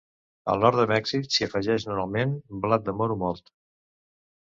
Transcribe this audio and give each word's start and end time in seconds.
Al 0.53 0.63
nord 0.63 0.79
de 0.81 0.85
Mèxic 0.91 1.27
s'hi 1.35 1.47
afegeix 1.49 1.87
normalment 1.91 2.35
blat 2.67 2.91
de 2.91 2.99
moro 3.03 3.23
molt. 3.29 3.57